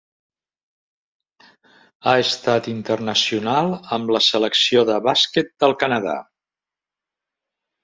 Ha 2.05 2.13
estat 2.21 2.69
internacional 2.71 3.71
amb 3.99 4.15
la 4.17 4.23
selecció 4.29 4.85
de 4.93 4.99
bàsquet 5.11 5.55
del 5.67 5.79
Canadà. 5.85 6.19